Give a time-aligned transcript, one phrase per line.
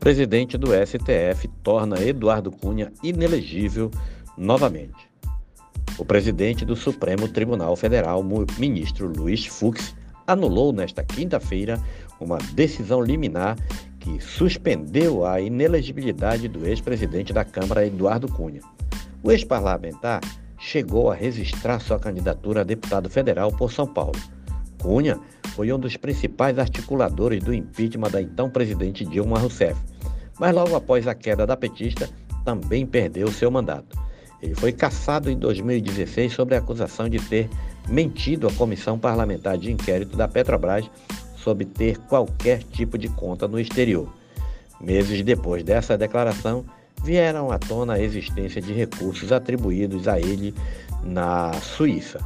[0.00, 3.90] Presidente do STF torna Eduardo Cunha inelegível
[4.36, 5.08] novamente.
[5.98, 8.24] O presidente do Supremo Tribunal Federal,
[8.56, 9.94] ministro Luiz Fux,
[10.24, 11.82] anulou nesta quinta-feira
[12.20, 13.56] uma decisão liminar
[13.98, 18.60] que suspendeu a inelegibilidade do ex-presidente da Câmara, Eduardo Cunha.
[19.22, 20.20] O ex-parlamentar
[20.58, 24.18] chegou a registrar sua candidatura a deputado federal por São Paulo.
[24.80, 25.18] Cunha
[25.56, 29.76] foi um dos principais articuladores do impeachment da então presidente Dilma Rousseff,
[30.38, 32.08] mas logo após a queda da petista,
[32.44, 33.98] também perdeu seu mandato.
[34.40, 37.50] Ele foi cassado em 2016 sobre a acusação de ter
[37.88, 40.88] mentido à Comissão Parlamentar de Inquérito da Petrobras
[41.36, 44.08] sobre ter qualquer tipo de conta no exterior.
[44.80, 46.64] Meses depois dessa declaração,
[47.02, 50.54] vieram à tona a existência de recursos atribuídos a ele
[51.02, 52.20] na Suíça.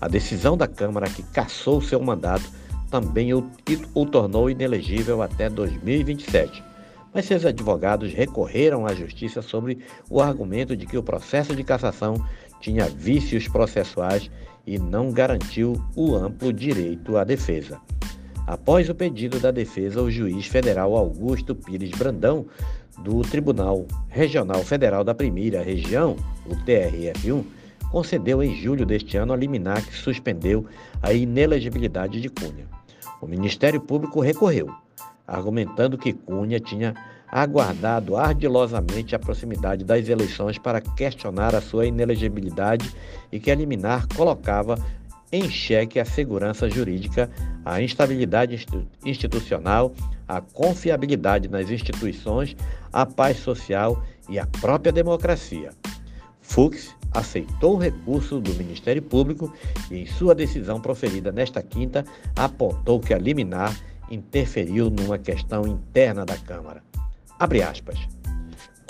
[0.00, 2.44] A decisão da Câmara que cassou seu mandato
[2.90, 3.48] também o,
[3.94, 6.69] o tornou inelegível até 2027
[7.12, 12.14] mas seus advogados recorreram à justiça sobre o argumento de que o processo de cassação
[12.60, 14.30] tinha vícios processuais
[14.66, 17.80] e não garantiu o amplo direito à defesa.
[18.46, 22.46] Após o pedido da defesa, o juiz federal Augusto Pires Brandão,
[22.98, 26.16] do Tribunal Regional Federal da Primeira Região,
[26.46, 27.44] o TRF1,
[27.90, 30.66] concedeu em julho deste ano a liminar que suspendeu
[31.02, 32.66] a inelegibilidade de Cunha.
[33.20, 34.70] O Ministério Público recorreu
[35.30, 36.94] argumentando que Cunha tinha
[37.30, 42.92] aguardado ardilosamente a proximidade das eleições para questionar a sua inelegibilidade
[43.30, 44.76] e que a liminar colocava
[45.32, 47.30] em xeque a segurança jurídica,
[47.64, 48.66] a instabilidade
[49.06, 49.92] institucional,
[50.26, 52.56] a confiabilidade nas instituições,
[52.92, 55.70] a paz social e a própria democracia.
[56.40, 59.52] Fux aceitou o recurso do Ministério Público
[59.88, 63.72] e, em sua decisão proferida nesta quinta, apontou que a liminar
[64.10, 66.82] interferiu numa questão interna da Câmara.
[67.38, 67.98] Abre aspas.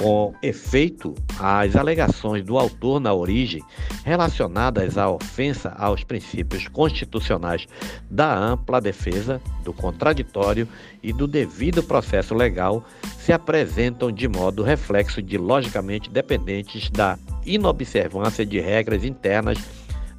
[0.01, 3.63] Com efeito, as alegações do autor na origem,
[4.03, 7.67] relacionadas à ofensa aos princípios constitucionais
[8.11, 10.67] da ampla defesa, do contraditório
[11.03, 12.83] e do devido processo legal,
[13.19, 19.59] se apresentam de modo reflexo de logicamente dependentes da inobservância de regras internas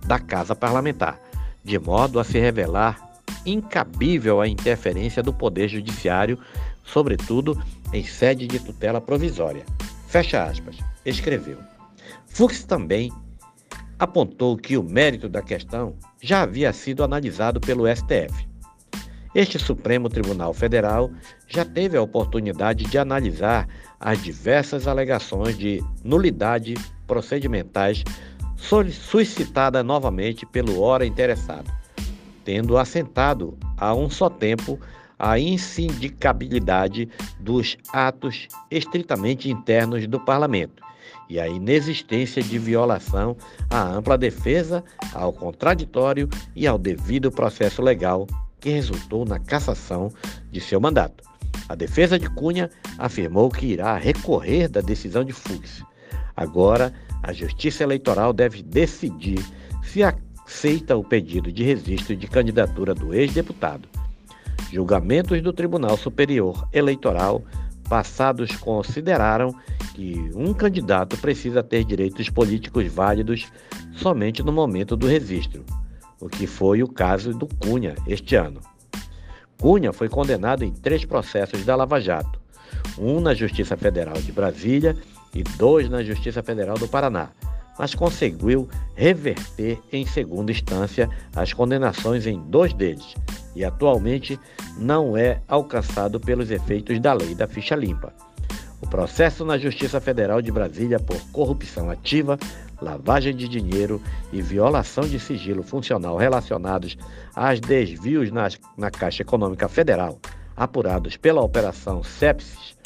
[0.06, 1.20] da Casa Parlamentar,
[1.64, 3.11] de modo a se revelar
[3.46, 6.38] incabível a interferência do Poder Judiciário,
[6.84, 7.62] sobretudo
[7.94, 9.66] em sede de tutela provisória.
[10.08, 10.78] Fecha aspas.
[11.06, 11.58] Escreveu.
[12.28, 13.12] Fux também
[13.98, 18.50] apontou que o mérito da questão já havia sido analisado pelo STF.
[19.34, 21.10] Este Supremo Tribunal Federal
[21.48, 23.68] já teve a oportunidade de analisar
[24.00, 26.74] as diversas alegações de nulidade
[27.08, 28.04] procedimentais
[28.58, 31.81] suscitada novamente pelo ora interessado
[32.44, 34.80] tendo assentado a um só tempo
[35.18, 37.08] a insindicabilidade
[37.40, 40.82] dos atos estritamente internos do Parlamento
[41.30, 43.38] e a inexistência de violação
[43.70, 48.28] à ampla defesa, ao contraditório e ao devido processo legal
[48.60, 50.12] que resultou na cassação
[50.52, 51.24] de seu mandato.
[51.70, 55.84] A defesa de Cunha afirmou que irá recorrer da decisão de Fux.
[56.36, 56.94] Agora,
[57.24, 59.40] a Justiça Eleitoral deve decidir
[59.84, 60.14] se a
[60.52, 63.88] aceita o pedido de registro de candidatura do ex-deputado.
[64.70, 67.42] Julgamentos do Tribunal Superior Eleitoral
[67.88, 69.56] passados consideraram
[69.96, 73.48] que um candidato precisa ter direitos políticos válidos
[73.94, 75.64] somente no momento do registro,
[76.20, 78.60] o que foi o caso do Cunha este ano.
[79.58, 82.40] Cunha foi condenado em três processos da Lava Jato,
[82.98, 84.98] um na Justiça Federal de Brasília
[85.34, 87.30] e dois na Justiça Federal do Paraná,
[87.82, 93.16] mas conseguiu reverter em segunda instância as condenações em dois deles
[93.56, 94.40] e atualmente
[94.78, 98.14] não é alcançado pelos efeitos da lei da ficha limpa.
[98.80, 102.38] O processo na Justiça Federal de Brasília por corrupção ativa,
[102.80, 104.00] lavagem de dinheiro
[104.32, 106.96] e violação de sigilo funcional relacionados
[107.34, 110.20] aos desvios na Caixa Econômica Federal,
[110.56, 112.78] apurados pela Operação Sepsis,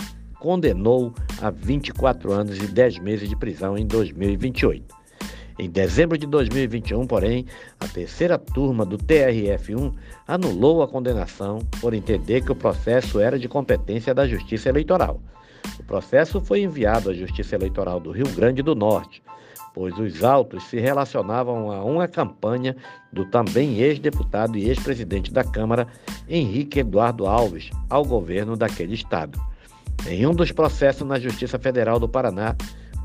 [0.45, 1.11] condenou
[1.41, 4.93] a 24 anos e 10 meses de prisão em 2028.
[5.57, 7.47] Em dezembro de 2021, porém,
[7.79, 9.91] a terceira turma do TRF1
[10.27, 15.19] anulou a condenação por entender que o processo era de competência da Justiça Eleitoral.
[15.79, 19.23] O processo foi enviado à Justiça Eleitoral do Rio Grande do Norte,
[19.73, 22.75] pois os autos se relacionavam a uma campanha
[23.11, 25.87] do também ex-deputado e ex-presidente da Câmara,
[26.29, 29.39] Henrique Eduardo Alves, ao governo daquele estado.
[30.07, 32.55] Em um dos processos na Justiça Federal do Paraná,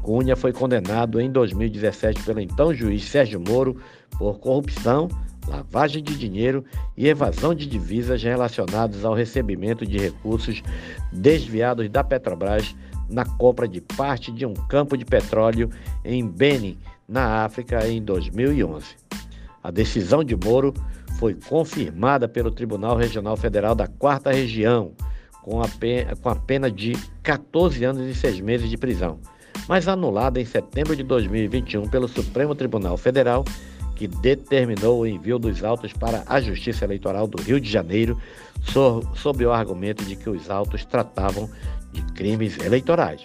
[0.03, 3.81] Cunha foi condenado em 2017 pelo então juiz Sérgio Moro
[4.19, 5.09] por corrupção,
[5.49, 6.63] lavagem de dinheiro
[6.97, 10.63] e evasão de divisas relacionados ao recebimento de recursos
[11.11, 12.77] desviados da Petrobras
[13.09, 15.71] na compra de parte de um campo de petróleo
[16.05, 18.85] em Benin, na África, em 2011.
[19.63, 20.75] A decisão de Moro
[21.19, 24.93] foi confirmada pelo Tribunal Regional Federal da Quarta Região,
[25.43, 26.93] com a, pena, com a pena de
[27.23, 29.19] 14 anos e 6 meses de prisão,
[29.69, 33.45] mas anulada em setembro de 2021 pelo Supremo Tribunal Federal,
[33.97, 38.19] que determinou o envio dos autos para a Justiça Eleitoral do Rio de Janeiro,
[39.15, 41.51] sob o argumento de que os autos tratavam
[41.93, 43.23] de crimes eleitorais.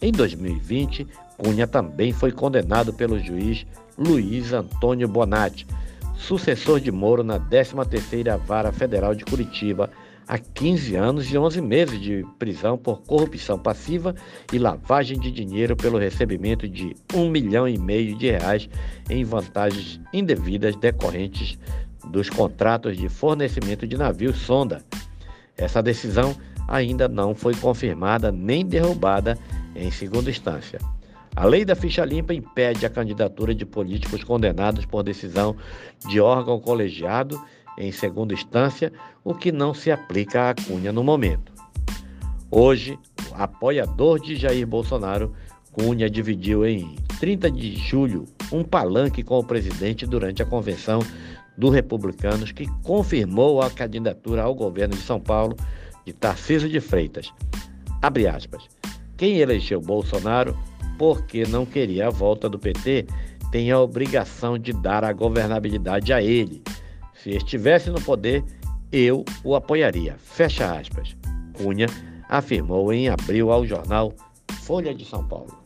[0.00, 1.06] Em 2020,
[1.36, 3.66] Cunha também foi condenado pelo juiz
[3.98, 5.66] Luiz Antônio Bonatti,
[6.16, 9.90] sucessor de Moro na 13ª Vara Federal de Curitiba,
[10.26, 14.14] a 15 anos e 11 meses de prisão por corrupção passiva
[14.52, 18.68] e lavagem de dinheiro pelo recebimento de um milhão e meio de reais
[19.10, 21.58] em vantagens indevidas decorrentes
[22.06, 24.82] dos contratos de fornecimento de navios sonda.
[25.56, 26.34] Essa decisão
[26.66, 29.38] ainda não foi confirmada nem derrubada
[29.74, 30.78] em segunda instância.
[31.36, 35.56] A lei da ficha limpa impede a candidatura de políticos condenados por decisão
[36.08, 37.40] de órgão colegiado
[37.78, 38.92] em segunda instância,
[39.22, 41.52] o que não se aplica à Cunha no momento.
[42.50, 42.98] Hoje,
[43.32, 45.34] apoiador de Jair Bolsonaro,
[45.72, 51.00] Cunha dividiu em 30 de julho um palanque com o presidente durante a convenção
[51.56, 55.56] dos republicanos que confirmou a candidatura ao governo de São Paulo
[56.04, 57.32] de Tarcísio de Freitas.
[58.02, 58.68] Abre aspas.
[59.16, 60.56] Quem elegeu Bolsonaro
[60.98, 63.06] porque não queria a volta do PT
[63.50, 66.62] tem a obrigação de dar a governabilidade a ele.
[67.24, 68.44] Se estivesse no poder,
[68.92, 70.14] eu o apoiaria.
[70.18, 71.16] Fecha aspas.
[71.54, 71.86] Cunha
[72.28, 74.12] afirmou em abril ao jornal
[74.60, 75.63] Folha de São Paulo.